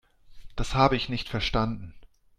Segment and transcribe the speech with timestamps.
[0.55, 1.93] Das habe ich nicht verstanden.